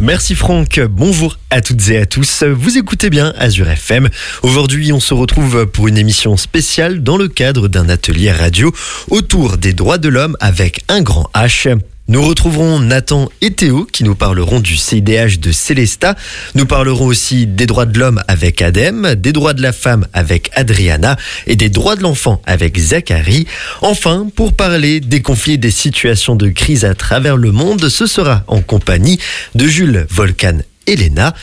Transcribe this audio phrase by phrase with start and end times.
[0.00, 2.44] Merci Franck, bonjour à toutes et à tous.
[2.44, 4.08] Vous écoutez bien Azure FM.
[4.42, 8.72] Aujourd'hui, on se retrouve pour une émission spéciale dans le cadre d'un atelier radio
[9.10, 11.76] autour des droits de l'homme avec un grand H.
[12.10, 16.14] Nous retrouverons Nathan et Théo qui nous parleront du CIDH de Célesta.
[16.54, 20.50] Nous parlerons aussi des droits de l'homme avec Adem, des droits de la femme avec
[20.54, 23.46] Adriana et des droits de l'enfant avec Zachary.
[23.82, 28.06] Enfin, pour parler des conflits et des situations de crise à travers le monde, ce
[28.06, 29.18] sera en compagnie
[29.54, 31.34] de Jules Volcan Elena.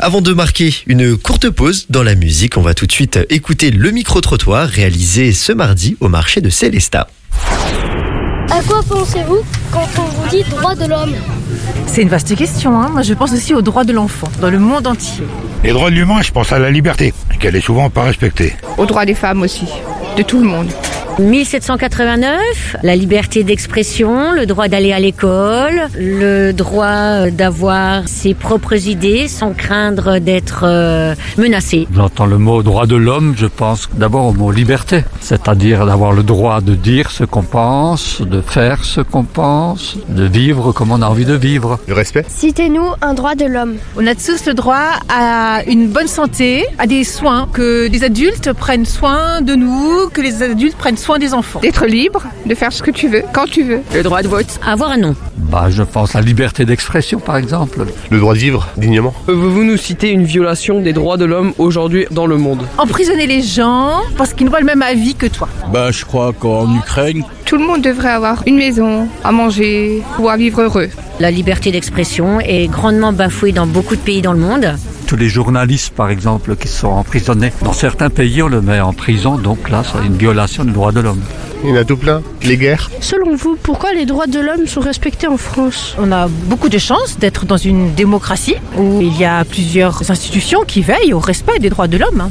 [0.00, 3.70] Avant de marquer une courte pause dans la musique, on va tout de suite écouter
[3.70, 7.06] le micro-trottoir réalisé ce mardi au marché de Célesta.
[8.58, 9.38] À quoi pensez-vous
[9.70, 11.14] quand on vous dit droit de l'homme
[11.86, 12.80] C'est une vaste question.
[12.80, 12.88] Hein.
[12.88, 15.24] Moi, je pense aussi aux droits de l'enfant dans le monde entier.
[15.62, 18.56] Les droits de l'humain, je pense à la liberté, qu'elle est souvent pas respectée.
[18.76, 19.68] Aux droits des femmes aussi,
[20.16, 20.72] de tout le monde.
[21.18, 29.26] 1789, la liberté d'expression, le droit d'aller à l'école, le droit d'avoir ses propres idées
[29.26, 31.88] sans craindre d'être euh, menacé.
[31.92, 36.22] J'entends le mot droit de l'homme, je pense d'abord au mot liberté, c'est-à-dire d'avoir le
[36.22, 41.02] droit de dire ce qu'on pense, de faire ce qu'on pense, de vivre comme on
[41.02, 41.80] a envie de vivre.
[41.88, 43.74] Le respect Citez-nous un droit de l'homme.
[43.96, 48.52] On a tous le droit à une bonne santé, à des soins, que des adultes
[48.52, 51.60] prennent soin de nous, que les adultes prennent soin des enfants.
[51.60, 53.80] D'être libre, de faire ce que tu veux, quand tu veux.
[53.94, 54.60] Le droit de vote.
[54.66, 55.14] Avoir un nom.
[55.36, 57.86] Bah, je pense à la liberté d'expression, par exemple.
[58.10, 62.04] Le droit de vivre dignement Pouvez-vous nous citer une violation des droits de l'homme aujourd'hui
[62.10, 62.66] dans le monde?
[62.76, 65.48] Emprisonner les gens parce qu'ils n'ont pas le même avis que toi.
[65.72, 70.36] Bah, je crois qu'en Ukraine, Tout le monde devrait avoir une maison, à manger, pouvoir
[70.36, 70.88] vivre heureux.
[71.20, 74.74] La liberté d'expression est grandement bafouée dans beaucoup de pays dans le monde.
[75.08, 77.50] Tous les journalistes, par exemple, qui sont emprisonnés.
[77.62, 80.92] Dans certains pays, on le met en prison, donc là, c'est une violation des droits
[80.92, 81.22] de l'homme.
[81.64, 82.20] Il y en a tout plein.
[82.42, 85.96] Les guerres Selon vous, pourquoi les droits de l'homme sont respectés en France?
[85.98, 90.60] On a beaucoup de chance d'être dans une démocratie où il y a plusieurs institutions
[90.66, 92.28] qui veillent au respect des droits de l'homme.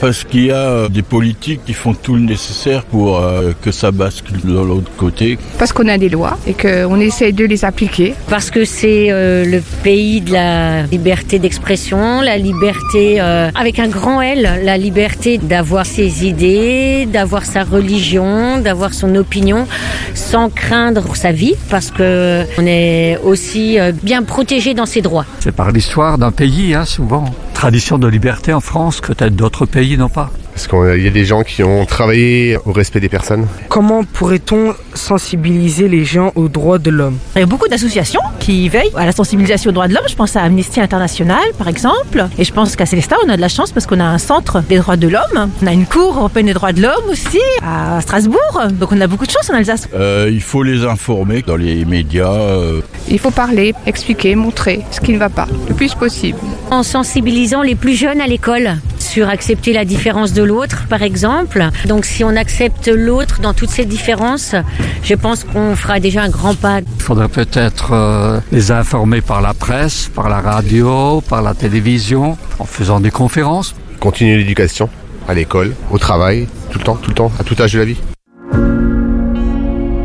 [0.00, 3.70] Parce qu'il y a euh, des politiques qui font tout le nécessaire pour euh, que
[3.70, 5.38] ça bascule de l'autre côté.
[5.58, 8.14] Parce qu'on a des lois et qu'on essaye de les appliquer.
[8.28, 13.88] Parce que c'est euh, le pays de la liberté d'expression, la liberté euh, avec un
[13.88, 19.66] grand L, la liberté d'avoir ses idées, d'avoir sa religion, d'avoir son opinion,
[20.14, 25.00] sans craindre pour sa vie, parce que on est aussi euh, bien protégé dans ses
[25.00, 25.26] droits.
[25.40, 27.24] C'est par l'histoire d'un pays, hein, souvent.
[27.56, 30.30] Tradition de liberté en France, que peut-être d'autres pays n'ont pas?
[30.56, 33.46] Parce qu'il y a des gens qui ont travaillé au respect des personnes.
[33.68, 37.18] Comment pourrait-on sensibiliser les gens aux droits de l'homme?
[37.34, 40.06] Il y a beaucoup d'associations qui veillent à la sensibilisation aux droits de l'homme.
[40.08, 42.26] Je pense à Amnesty International, par exemple.
[42.38, 44.62] Et je pense qu'à Célestat, on a de la chance parce qu'on a un centre
[44.62, 45.50] des droits de l'homme.
[45.62, 48.62] On a une cour européenne des droits de l'homme aussi, à Strasbourg.
[48.80, 49.88] Donc on a beaucoup de chance en Alsace.
[49.94, 52.32] Euh, il faut les informer dans les médias.
[52.32, 52.80] euh,
[53.10, 56.38] Il faut parler, expliquer, montrer ce qui ne va pas, le plus possible.
[56.70, 58.76] En sensibilisant les plus jeunes à l'école
[59.16, 61.70] sur accepter la différence de l'autre, par exemple.
[61.86, 64.54] Donc si on accepte l'autre dans toutes ses différences,
[65.02, 66.80] je pense qu'on fera déjà un grand pas.
[66.80, 72.36] Il faudrait peut-être euh, les informer par la presse, par la radio, par la télévision,
[72.58, 73.74] en faisant des conférences.
[74.00, 74.90] Continuer l'éducation
[75.26, 77.86] à l'école, au travail, tout le temps, tout le temps, à tout âge de la
[77.86, 78.00] vie.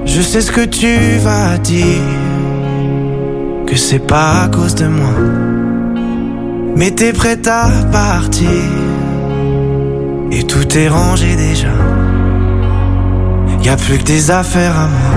[0.05, 1.99] Je sais ce que tu vas dire,
[3.67, 5.15] que c'est pas à cause de moi.
[6.75, 8.47] Mais t'es prête à partir,
[10.31, 11.73] et tout est rangé déjà.
[13.63, 15.15] Y a plus que des affaires à moi.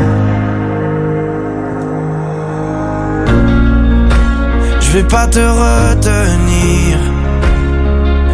[4.81, 6.99] Je vais pas te retenir,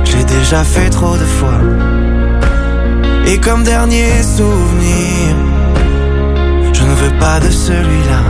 [0.05, 1.61] j'ai déjà fait trop de fois.
[3.27, 5.37] Et comme dernier souvenir,
[6.73, 8.23] je ne veux pas de celui-là,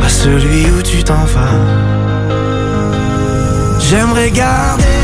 [0.00, 1.58] pas celui où tu t'en vas.
[3.78, 4.99] J'aimerais garder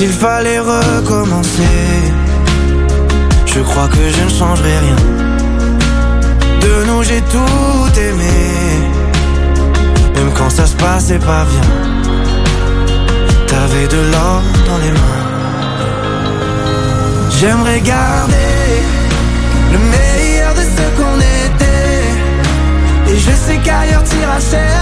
[0.00, 1.76] S'il fallait recommencer,
[3.44, 4.96] je crois que je ne changerai rien.
[6.62, 8.38] De nous j'ai tout aimé,
[10.14, 11.68] même quand ça se passait pas bien.
[13.46, 15.26] T'avais de l'or dans les mains.
[17.38, 18.72] J'aimerais garder
[19.70, 23.12] le meilleur de ce qu'on était.
[23.12, 24.79] Et je sais qu'ailleurs t'iras chercher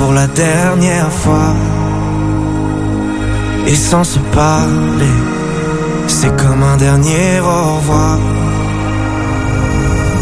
[0.00, 1.54] pour la dernière fois.
[3.66, 5.16] Et sans se parler,
[6.06, 8.18] c'est comme un dernier au revoir.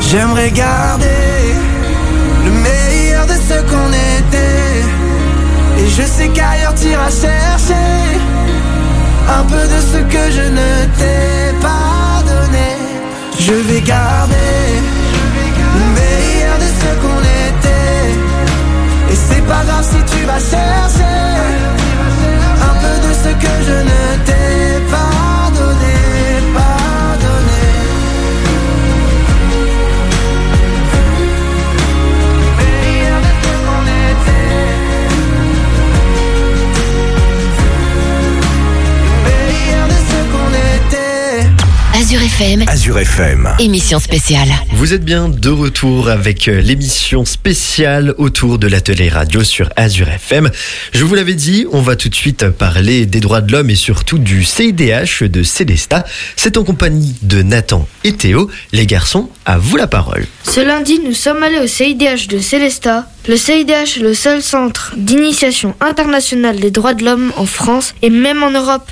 [0.09, 1.35] J'aimerais garder
[2.47, 4.75] le meilleur de ce qu'on était.
[5.81, 7.99] Et je sais qu'ailleurs t'iras chercher
[9.39, 11.37] un peu de ce que je ne t'ai
[11.67, 12.69] pas donné.
[13.47, 14.38] Je vais garder
[19.83, 21.05] si tu vas chercher
[22.69, 23.78] un peu de ce que je
[42.41, 43.49] FM, Azure FM.
[43.59, 44.49] émission spéciale.
[44.71, 50.09] Vous êtes bien de retour avec euh, l'émission spéciale autour de l'atelier radio sur Azure
[50.09, 50.49] FM.
[50.93, 53.75] Je vous l'avais dit, on va tout de suite parler des droits de l'homme et
[53.75, 56.05] surtout du CIDH de Célesta.
[56.37, 58.49] C'est en compagnie de Nathan et Théo.
[58.71, 60.25] Les garçons, à vous la parole.
[60.45, 63.11] Ce lundi, nous sommes allés au CIDH de Célesta.
[63.27, 68.11] Le CIDH est le seul centre d'initiation internationale des droits de l'homme en France et
[68.11, 68.89] même en Europe.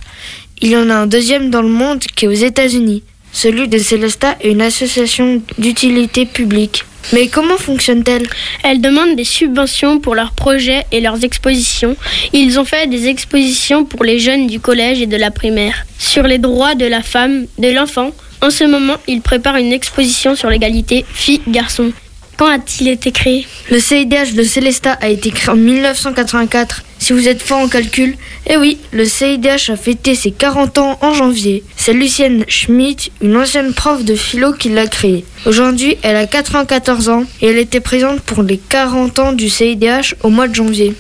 [0.60, 3.04] Il y en a un deuxième dans le monde qui est aux États-Unis.
[3.36, 6.84] Celui de Célesta est une association d'utilité publique.
[7.12, 8.26] Mais comment fonctionne-t-elle?
[8.64, 11.96] Elles demandent des subventions pour leurs projets et leurs expositions.
[12.32, 15.84] Ils ont fait des expositions pour les jeunes du collège et de la primaire.
[15.98, 18.10] Sur les droits de la femme, de l'enfant.
[18.40, 21.92] En ce moment, ils préparent une exposition sur l'égalité filles-garçons.
[22.38, 23.46] Quand a-t-il été créé?
[23.70, 26.84] Le CIDH de Célesta a été créé en 1984.
[26.98, 28.16] Si vous êtes fort en calcul,
[28.48, 31.62] eh oui, le CIDH a fêté ses 40 ans en janvier.
[31.76, 35.24] C'est Lucienne Schmidt, une ancienne prof de philo, qui l'a créé.
[35.44, 40.14] Aujourd'hui, elle a 94 ans et elle était présente pour les 40 ans du CIDH
[40.22, 40.94] au mois de janvier.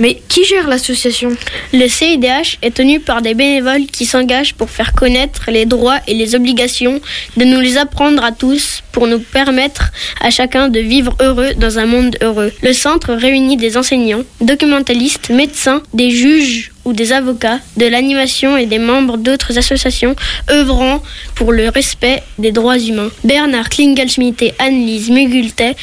[0.00, 1.30] Mais qui gère l'association?
[1.72, 6.14] Le CIDH est tenu par des bénévoles qui s'engagent pour faire connaître les droits et
[6.14, 7.00] les obligations,
[7.36, 11.78] de nous les apprendre à tous pour nous permettre à chacun de vivre heureux dans
[11.78, 12.52] un monde heureux.
[12.62, 18.66] Le centre réunit des enseignants, documentalistes, médecins, des juges ou des avocats, de l'animation et
[18.66, 20.16] des membres d'autres associations
[20.50, 21.02] œuvrant
[21.34, 23.10] pour le respect des droits humains.
[23.24, 25.10] Bernard Klingelschmidt et Annelise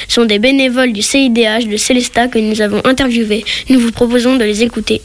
[0.07, 3.45] sont des bénévoles du CIDH de Célesta que nous avons interviewés.
[3.69, 5.01] Nous vous proposons de les écouter.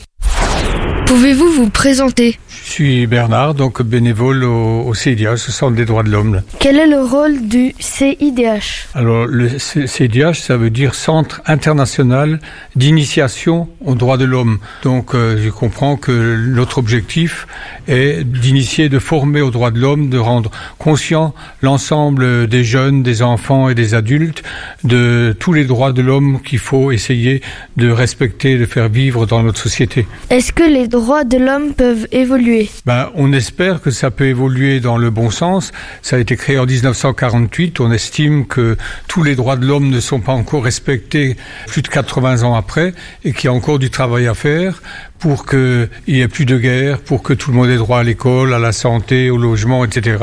[1.07, 2.39] Pouvez-vous vous présenter?
[2.71, 6.43] Je suis Bernard, donc bénévole au, au CIDH, au Centre des droits de l'homme.
[6.61, 12.39] Quel est le rôle du CIDH Alors, le CIDH, ça veut dire Centre international
[12.77, 14.61] d'initiation aux droits de l'homme.
[14.85, 16.13] Donc, euh, je comprends que
[16.47, 17.49] notre objectif
[17.89, 23.23] est d'initier, de former aux droits de l'homme, de rendre conscient l'ensemble des jeunes, des
[23.23, 24.45] enfants et des adultes
[24.85, 27.43] de tous les droits de l'homme qu'il faut essayer
[27.77, 30.07] de respecter, de faire vivre dans notre société.
[30.31, 32.60] Est-ce que les droits de l'homme peuvent évoluer?
[32.87, 35.73] Ben, on espère que ça peut évoluer dans le bon sens.
[36.03, 37.81] Ça a été créé en 1948.
[37.81, 38.77] On estime que
[39.09, 41.37] tous les droits de l'homme ne sont pas encore respectés
[41.67, 44.83] plus de 80 ans après et qu'il y a encore du travail à faire
[45.21, 48.03] pour qu'il y ait plus de guerre, pour que tout le monde ait droit à
[48.03, 50.17] l'école, à la santé, au logement, etc.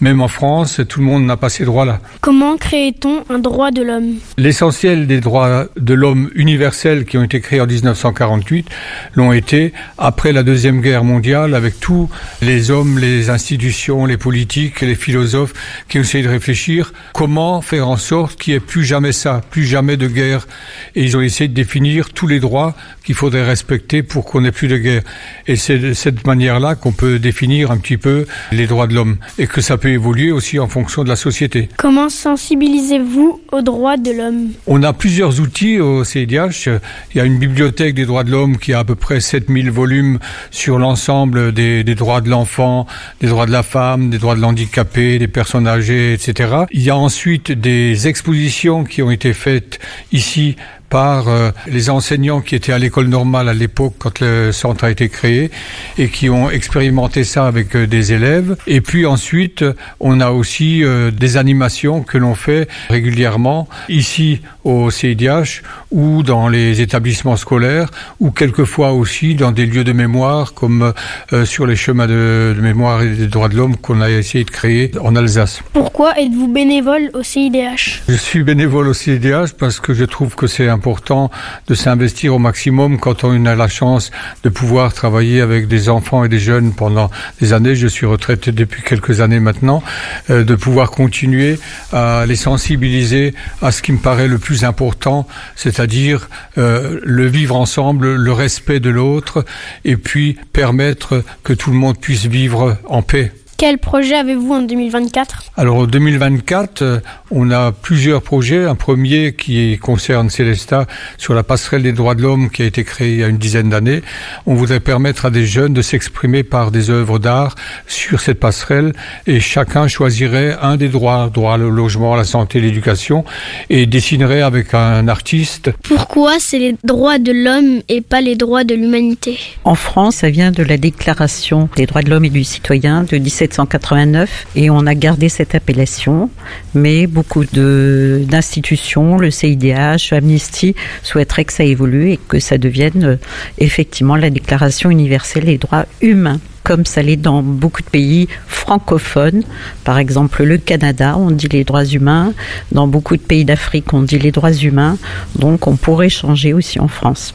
[0.00, 2.00] Même en France, tout le monde n'a pas ces droits-là.
[2.20, 4.14] Comment crée-t-on un droit de l'homme?
[4.36, 8.68] L'essentiel des droits de l'homme universels qui ont été créés en 1948
[9.14, 12.10] l'ont été après la Deuxième Guerre mondiale avec tous
[12.42, 15.54] les hommes, les institutions, les politiques, les philosophes
[15.88, 19.40] qui ont essayé de réfléchir comment faire en sorte qu'il n'y ait plus jamais ça,
[19.50, 20.46] plus jamais de guerre.
[20.94, 22.74] Et ils ont essayé de définir tous les droits
[23.04, 25.02] qu'il faudrait respecter pour qu'on n'ait plus de guerre.
[25.46, 29.18] Et c'est de cette manière-là qu'on peut définir un petit peu les droits de l'homme
[29.38, 31.68] et que ça peut évoluer aussi en fonction de la société.
[31.76, 34.48] Comment sensibilisez-vous aux droits de l'homme?
[34.66, 36.68] On a plusieurs outils au CIDH.
[37.14, 39.70] Il y a une bibliothèque des droits de l'homme qui a à peu près 7000
[39.70, 40.18] volumes
[40.50, 42.88] sur l'ensemble des, des droits de l'enfant,
[43.20, 46.64] des droits de la femme, des droits de l'handicapé, des personnes âgées, etc.
[46.72, 49.78] Il y a ensuite des expositions qui ont été faites
[50.10, 50.56] ici
[50.94, 54.92] par euh, les enseignants qui étaient à l'école normale à l'époque quand le centre a
[54.92, 55.50] été créé
[55.98, 58.54] et qui ont expérimenté ça avec euh, des élèves.
[58.68, 59.64] Et puis ensuite,
[59.98, 66.48] on a aussi euh, des animations que l'on fait régulièrement ici au CIDH ou dans
[66.48, 67.90] les établissements scolaires
[68.20, 70.92] ou quelquefois aussi dans des lieux de mémoire comme
[71.32, 74.44] euh, sur les chemins de, de mémoire et des droits de l'homme qu'on a essayé
[74.44, 75.60] de créer en Alsace.
[75.72, 80.46] Pourquoi êtes-vous bénévole au CIDH Je suis bénévole au CIDH parce que je trouve que
[80.46, 81.30] c'est important important
[81.66, 84.10] de s'investir au maximum quand on a la chance
[84.44, 87.74] de pouvoir travailler avec des enfants et des jeunes pendant des années.
[87.74, 89.82] Je suis retraité depuis quelques années maintenant,
[90.30, 91.58] euh, de pouvoir continuer
[91.92, 97.56] à les sensibiliser à ce qui me paraît le plus important, c'est-à-dire euh, le vivre
[97.56, 99.44] ensemble, le respect de l'autre,
[99.84, 103.32] et puis permettre que tout le monde puisse vivre en paix.
[103.56, 106.98] Quel projet avez-vous en 2024 Alors en 2024, euh,
[107.30, 108.64] on a plusieurs projets.
[108.64, 110.86] Un premier qui concerne Célesta
[111.18, 113.38] sur la passerelle des droits de l'homme qui a été créée il y a une
[113.38, 114.02] dizaine d'années.
[114.46, 117.54] On voudrait permettre à des jeunes de s'exprimer par des œuvres d'art
[117.86, 118.92] sur cette passerelle
[119.28, 123.24] et chacun choisirait un des droits, droit au logement, à la santé, l'éducation
[123.70, 125.70] et dessinerait avec un artiste.
[125.84, 129.38] Pourquoi c'est les droits de l'homme et pas les droits de l'humanité?
[129.62, 133.16] En France, ça vient de la déclaration des droits de l'homme et du citoyen de
[133.16, 136.30] 17 1789 et on a gardé cette appellation,
[136.74, 143.16] mais beaucoup d'institutions, le CIDH, Amnesty, souhaiteraient que ça évolue et que ça devienne euh,
[143.58, 149.42] effectivement la Déclaration universelle des droits humains comme ça l'est dans beaucoup de pays francophones.
[149.84, 152.32] Par exemple, le Canada, on dit les droits humains.
[152.72, 154.96] Dans beaucoup de pays d'Afrique, on dit les droits humains.
[155.36, 157.34] Donc, on pourrait changer aussi en France.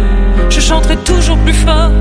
[0.51, 1.91] Je chanterai toujours plus fort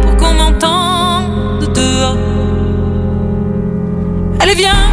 [0.00, 2.16] pour qu'on m'entende dehors.
[4.40, 4.87] Allez, viens,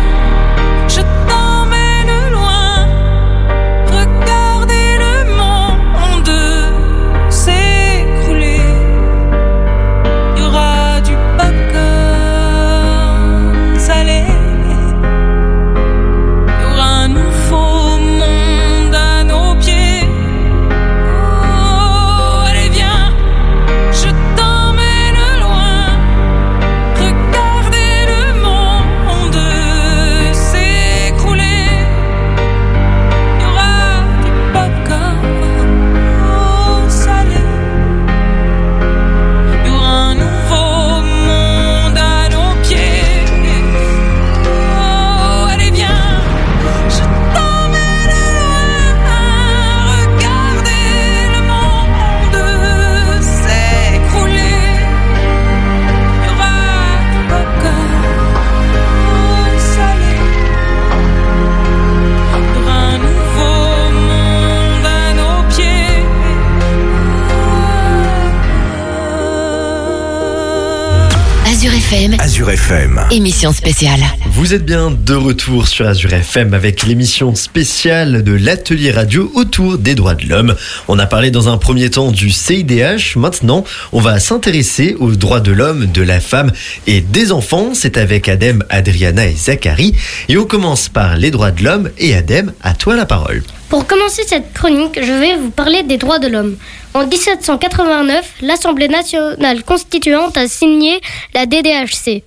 [71.74, 72.16] FM.
[72.20, 73.02] Azure FM.
[73.10, 74.00] Émission spéciale.
[74.28, 79.80] Vous êtes bien de retour sur Azure FM avec l'émission spéciale de l'atelier radio autour
[79.80, 80.56] des droits de l'homme.
[80.88, 83.16] On a parlé dans un premier temps du CIDH.
[83.16, 86.52] Maintenant, on va s'intéresser aux droits de l'homme, de la femme
[86.86, 87.72] et des enfants.
[87.74, 89.96] C'est avec Adem, Adriana et Zachary.
[90.30, 91.90] Et on commence par les droits de l'homme.
[91.98, 93.42] Et Adem, à toi la parole.
[93.76, 96.56] Pour commencer cette chronique, je vais vous parler des droits de l'homme.
[96.94, 101.02] En 1789, l'Assemblée nationale constituante a signé
[101.34, 102.24] la DDHC,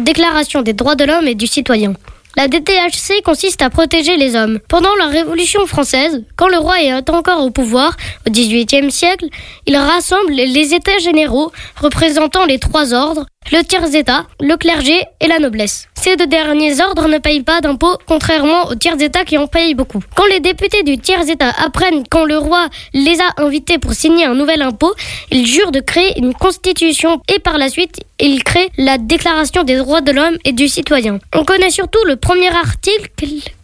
[0.00, 1.92] Déclaration des droits de l'homme et du citoyen.
[2.36, 4.58] La DDHC consiste à protéger les hommes.
[4.68, 9.26] Pendant la Révolution française, quand le roi est encore au pouvoir, au XVIIIe siècle,
[9.66, 15.38] il rassemble les États généraux représentant les trois ordres, le tiers-État, le clergé et la
[15.38, 15.88] noblesse.
[15.94, 20.00] Ces deux derniers ordres ne payent pas d'impôts, contrairement aux tiers-États qui en payent beaucoup.
[20.14, 24.34] Quand les députés du tiers-État apprennent quand le roi les a invités pour signer un
[24.34, 24.94] nouvel impôt,
[25.30, 29.76] ils jurent de créer une constitution et par la suite, ils créent la Déclaration des
[29.76, 31.18] droits de l'homme et du citoyen.
[31.34, 33.10] On connaît surtout le premier article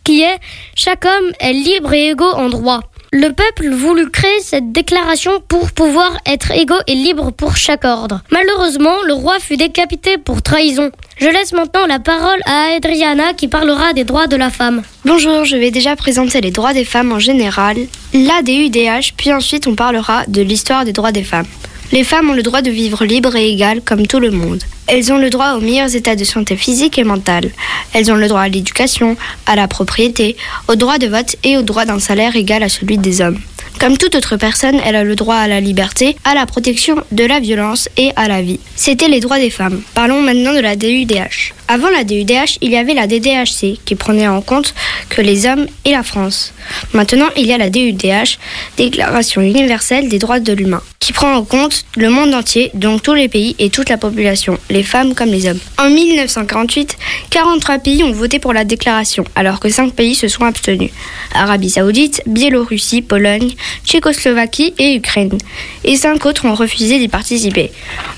[0.05, 0.38] qui est
[0.75, 2.81] Chaque homme est libre et égaux en droit.
[3.13, 8.23] Le peuple voulut créer cette déclaration pour pouvoir être égaux et libres pour chaque ordre.
[8.33, 10.91] Malheureusement, le roi fut décapité pour trahison.
[11.17, 14.83] Je laisse maintenant la parole à Adriana qui parlera des droits de la femme.
[15.05, 17.77] Bonjour, je vais déjà présenter les droits des femmes en général,
[18.13, 21.47] l'ADUDH, puis ensuite on parlera de l'histoire des droits des femmes.
[21.93, 24.62] Les femmes ont le droit de vivre libre et égal comme tout le monde.
[24.88, 27.50] Elles ont le droit aux meilleurs états de santé physique et mentale.
[27.93, 29.16] Elles ont le droit à l'éducation,
[29.47, 30.37] à la propriété,
[30.69, 33.38] au droit de vote et au droit d'un salaire égal à celui des hommes.
[33.78, 37.25] Comme toute autre personne, elle a le droit à la liberté, à la protection de
[37.25, 38.61] la violence et à la vie.
[38.75, 39.83] C'était les droits des femmes.
[39.95, 41.56] Parlons maintenant de la DUDH.
[41.68, 44.73] Avant la DUDH, il y avait la DDHC qui prenait en compte
[45.08, 46.52] que les hommes et la France.
[46.92, 48.38] Maintenant, il y a la DUDH,
[48.76, 53.14] Déclaration universelle des droits de l'humain, qui prend en compte le monde entier, donc tous
[53.14, 55.58] les pays et toute la population, les femmes comme les hommes.
[55.78, 56.96] En 1948,
[57.30, 60.90] 43 pays ont voté pour la déclaration, alors que 5 pays se sont abstenus.
[61.35, 63.54] Arabie Saoudite, Biélorussie, Pologne,
[63.85, 65.37] Tchécoslovaquie et Ukraine.
[65.85, 67.70] Et 5 autres ont refusé d'y participer.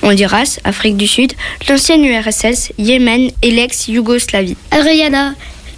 [0.02, 1.32] Honduras, Afrique du Sud,
[1.68, 4.56] l'ancienne URSS, Yémen et l'ex-Yougoslavie.
[4.70, 5.34] Adriana,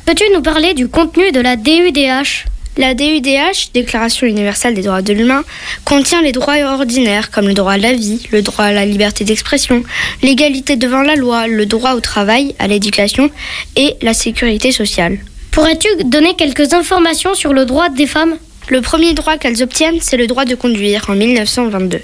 [0.07, 2.47] peux-tu nous parler du contenu de la DUDH
[2.77, 5.43] la DUDH, Déclaration universelle des droits de l'humain,
[5.85, 9.25] contient les droits ordinaires comme le droit à la vie, le droit à la liberté
[9.25, 9.83] d'expression,
[10.23, 13.29] l'égalité devant la loi, le droit au travail, à l'éducation
[13.77, 15.19] et la sécurité sociale.
[15.51, 18.37] Pourrais-tu donner quelques informations sur le droit des femmes?
[18.69, 22.01] Le premier droit qu'elles obtiennent, c'est le droit de conduire en 1922.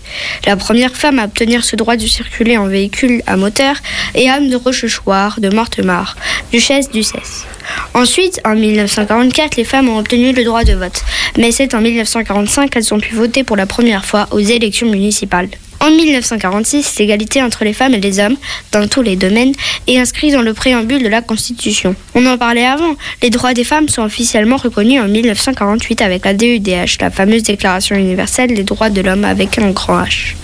[0.47, 3.77] La première femme à obtenir ce droit de circuler en véhicule à moteur
[4.15, 6.17] est Anne de Rochechouart de Mortemart,
[6.53, 7.47] duchesse d'Ussès.
[7.95, 11.03] Ensuite, en 1944, les femmes ont obtenu le droit de vote,
[11.39, 15.49] mais c'est en 1945 qu'elles ont pu voter pour la première fois aux élections municipales.
[15.81, 18.37] En 1946, l'égalité entre les femmes et les hommes,
[18.73, 19.53] dans tous les domaines,
[19.87, 21.95] est inscrite dans le préambule de la Constitution.
[22.15, 26.35] On en parlait avant, les droits des femmes sont officiellement reconnus en 1948 avec la
[26.35, 30.35] DUDH, la fameuse Déclaration universelle des droits de l'homme avec un grand H.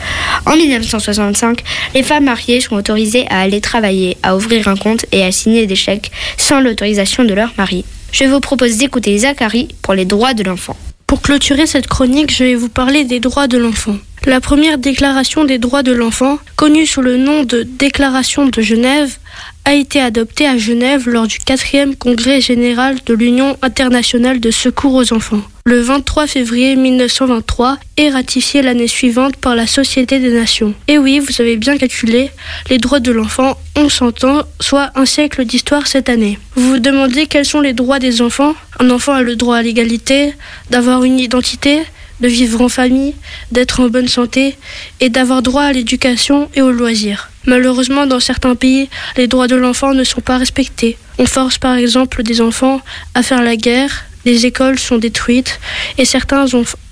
[0.46, 1.62] En 1965,
[1.94, 5.66] les femmes mariées sont autorisées à aller travailler, à ouvrir un compte et à signer
[5.66, 7.84] des chèques sans l'autorisation de leur mari.
[8.12, 10.76] Je vous propose d'écouter Zachary pour les droits de l'enfant.
[11.12, 13.98] Pour clôturer cette chronique, je vais vous parler des droits de l'enfant.
[14.24, 19.18] La première déclaration des droits de l'enfant, connue sous le nom de Déclaration de Genève,
[19.64, 24.94] a été adoptée à Genève lors du 4e congrès général de l'Union internationale de secours
[24.94, 30.74] aux enfants, le 23 février 1923 et ratifiée l'année suivante par la Société des Nations.
[30.88, 32.30] Et oui, vous avez bien calculé,
[32.70, 36.38] les droits de l'enfant ont 100 ans, soit un siècle d'histoire cette année.
[36.56, 38.54] Vous vous demandez quels sont les droits des enfants?
[38.80, 40.34] Un enfant a le droit à l'égalité,
[40.70, 41.82] d'avoir une identité,
[42.20, 43.14] de vivre en famille,
[43.50, 44.56] d'être en bonne santé
[45.00, 47.30] et d'avoir droit à l'éducation et aux loisirs.
[47.46, 50.96] Malheureusement, dans certains pays, les droits de l'enfant ne sont pas respectés.
[51.18, 52.80] On force par exemple des enfants
[53.14, 55.58] à faire la guerre, les écoles sont détruites
[55.98, 56.46] et certains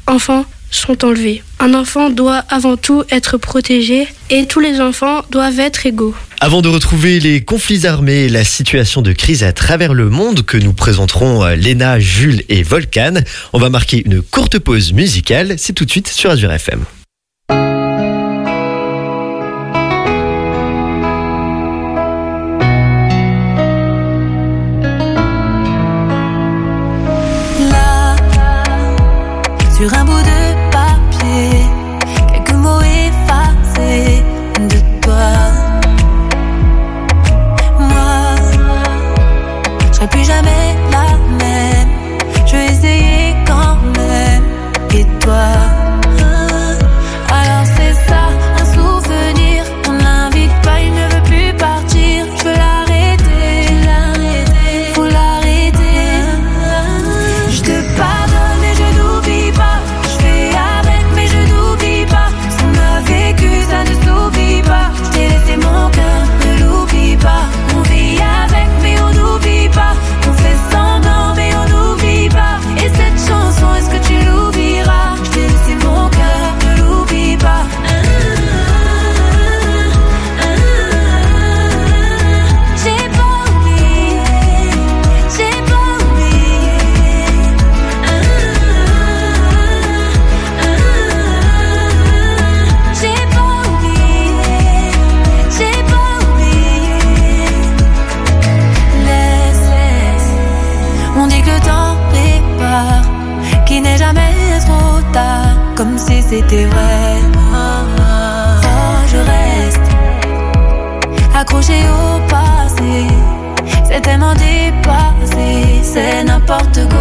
[0.06, 1.42] enfants sont enlevés.
[1.58, 6.14] Un enfant doit avant tout être protégé et tous les enfants doivent être égaux.
[6.42, 10.42] Avant de retrouver les conflits armés et la situation de crise à travers le monde
[10.42, 13.12] que nous présenterons euh, Léna, Jules et Volcan,
[13.52, 15.56] on va marquer une courte pause musicale.
[15.58, 16.86] C'est tout de suite sur Azure FM.
[106.30, 107.16] C'était vrai.
[107.52, 107.86] Oh,
[109.12, 109.88] je reste
[111.34, 113.08] accroché au passé.
[113.84, 116.99] C'est tellement dépassé, c'est n'importe quoi.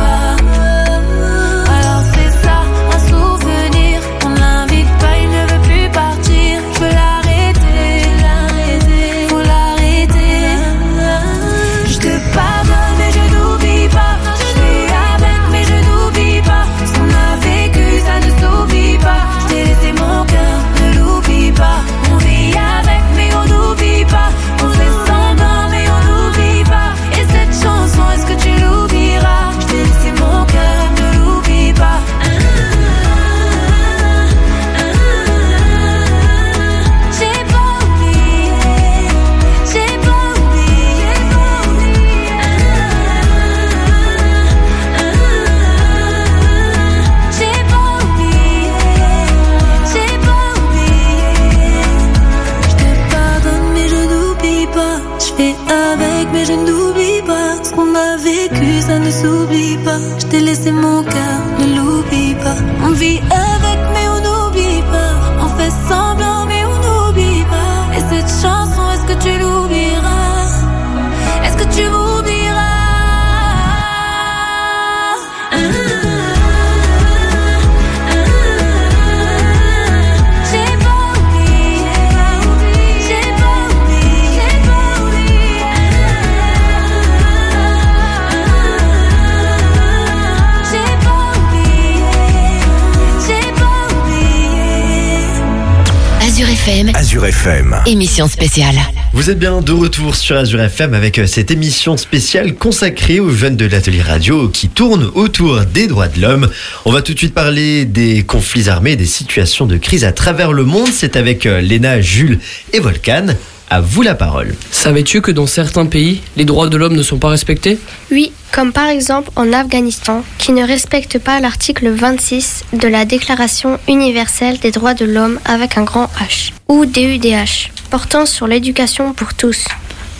[97.49, 97.81] FM.
[97.87, 98.75] émission spéciale.
[99.13, 103.31] Vous êtes bien de retour sur Azure FM avec euh, cette émission spéciale consacrée aux
[103.31, 106.47] jeunes de l'atelier radio qui tourne autour des droits de l'homme.
[106.85, 110.53] On va tout de suite parler des conflits armés, des situations de crise à travers
[110.53, 110.89] le monde.
[110.93, 112.39] C'est avec euh, Léna, Jules
[112.71, 113.25] et Volcan.
[113.71, 114.55] À vous la parole.
[114.71, 117.77] Savais-tu que dans certains pays, les droits de l'homme ne sont pas respectés?
[118.09, 123.79] Oui, comme par exemple en Afghanistan, qui ne respecte pas l'article 26 de la Déclaration
[123.87, 129.35] universelle des droits de l'homme avec un grand H, ou DUDH, portant sur l'éducation pour
[129.35, 129.65] tous.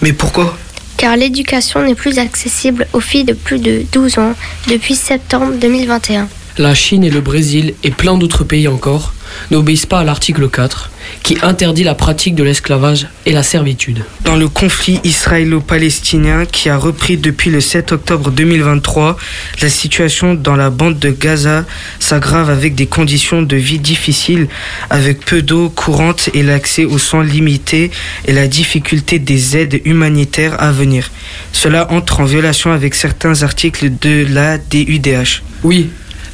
[0.04, 0.56] Mais pourquoi?
[0.98, 4.34] Car l'éducation n'est plus accessible aux filles de plus de 12 ans
[4.68, 6.28] depuis septembre 2021.
[6.60, 9.14] La Chine et le Brésil et plein d'autres pays encore
[9.50, 10.92] n'obéissent pas à l'article 4
[11.24, 14.04] qui interdit la pratique de l'esclavage et la servitude.
[14.26, 19.16] Dans le conflit israélo-palestinien qui a repris depuis le 7 octobre 2023,
[19.62, 21.64] la situation dans la bande de Gaza
[21.98, 24.50] s'aggrave avec des conditions de vie difficiles,
[24.90, 27.90] avec peu d'eau courante et l'accès aux soins limité
[28.26, 31.10] et la difficulté des aides humanitaires à venir.
[31.54, 35.42] Cela entre en violation avec certains articles de la DUDH.
[35.64, 35.90] Oui,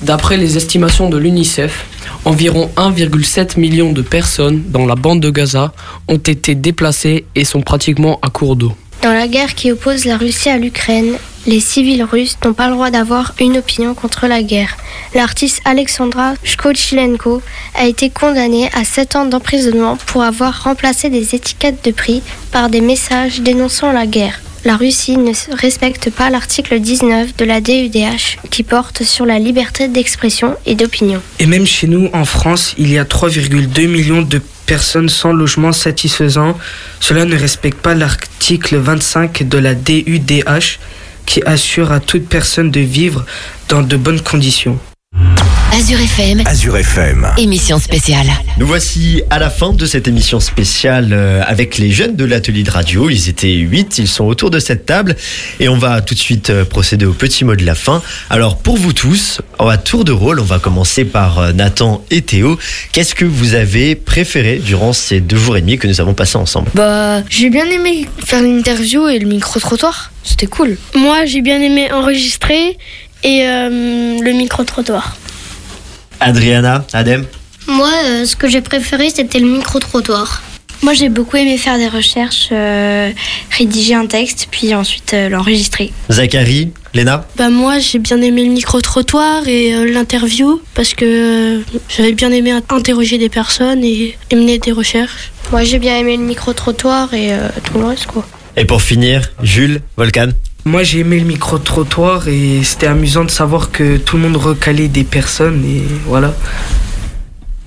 [0.06, 1.86] d'après les estimations de l'UNICEF,
[2.26, 5.74] environ 1,7 million de personnes dans la bande de Gaza
[6.08, 8.74] ont été déplacées et sont pratiquement à court d'eau.
[9.02, 11.16] Dans la guerre qui oppose la Russie à l'Ukraine,
[11.48, 14.78] les civils russes n'ont pas le droit d'avoir une opinion contre la guerre.
[15.14, 17.42] L'artiste Alexandra Shkochilenko
[17.76, 22.70] a été condamnée à 7 ans d'emprisonnement pour avoir remplacé des étiquettes de prix par
[22.70, 24.40] des messages dénonçant la guerre.
[24.66, 29.88] La Russie ne respecte pas l'article 19 de la DUDH qui porte sur la liberté
[29.88, 31.22] d'expression et d'opinion.
[31.38, 35.72] Et même chez nous, en France, il y a 3,2 millions de personnes sans logement
[35.72, 36.58] satisfaisant.
[37.00, 40.80] Cela ne respecte pas l'article 25 de la DUDH
[41.28, 43.24] qui assure à toute personne de vivre
[43.70, 44.80] dans de bonnes conditions.
[45.78, 47.28] Azure FM, Azure FM.
[47.38, 48.28] émission spéciale.
[48.58, 52.64] Nous voici à la fin de cette émission spéciale euh, avec les jeunes de l'atelier
[52.64, 53.10] de radio.
[53.10, 55.18] Ils étaient 8, ils sont autour de cette table
[55.60, 58.02] et on va tout de suite euh, procéder au petit mot de la fin.
[58.30, 62.22] Alors pour vous tous, à tour de rôle, on va commencer par euh, Nathan et
[62.22, 62.58] Théo.
[62.94, 66.38] Qu'est-ce que vous avez préféré durant ces deux jours et demi que nous avons passés
[66.38, 66.70] ensemble?
[66.74, 70.14] Bah, j'ai bien aimé faire l'interview et le micro-trottoir.
[70.24, 70.78] C'était cool.
[70.96, 72.78] Moi, j'ai bien aimé enregistrer
[73.26, 75.18] et euh, le micro-trottoir.
[76.20, 77.26] Adriana, Adem
[77.68, 80.42] Moi, euh, ce que j'ai préféré, c'était le micro-trottoir.
[80.84, 83.10] Moi, j'ai beaucoup aimé faire des recherches, euh,
[83.58, 85.92] rédiger un texte, puis ensuite euh, l'enregistrer.
[86.12, 91.62] Zachary, Léna Bah moi, j'ai bien aimé le micro-trottoir et euh, l'interview parce que euh,
[91.90, 95.32] j'avais bien aimé interroger des personnes et, et mener des recherches.
[95.52, 98.26] Moi, j'ai bien aimé le micro-trottoir et euh, tout le reste, quoi.
[98.58, 100.30] Et pour finir, Jules, Volcan
[100.68, 104.88] Moi, j'ai aimé le micro-trottoir et c'était amusant de savoir que tout le monde recalait
[104.88, 106.34] des personnes et voilà.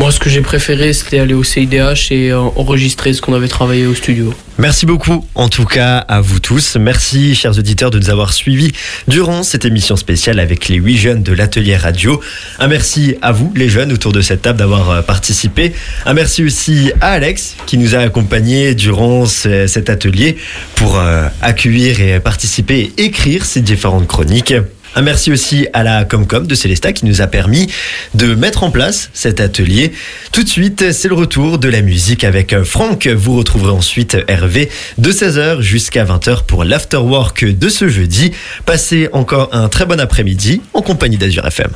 [0.00, 3.48] Moi, ce que j'ai préféré, c'était aller au CIDH et euh, enregistrer ce qu'on avait
[3.48, 4.32] travaillé au studio.
[4.56, 6.76] Merci beaucoup, en tout cas, à vous tous.
[6.76, 8.70] Merci, chers auditeurs, de nous avoir suivis
[9.08, 12.20] durant cette émission spéciale avec les huit jeunes de l'atelier radio.
[12.60, 15.72] Un merci à vous, les jeunes, autour de cette table, d'avoir euh, participé.
[16.06, 20.36] Un merci aussi à Alex, qui nous a accompagnés durant ce- cet atelier
[20.76, 24.54] pour euh, accueillir et participer et écrire ces différentes chroniques.
[24.94, 27.70] Un merci aussi à la Comcom de Célesta qui nous a permis
[28.14, 29.92] de mettre en place cet atelier.
[30.32, 33.06] Tout de suite, c'est le retour de la musique avec Franck.
[33.06, 38.32] Vous retrouverez ensuite Hervé de 16h jusqu'à 20h pour l'afterwork de ce jeudi.
[38.64, 41.70] Passez encore un très bon après-midi en compagnie d'Azur FM.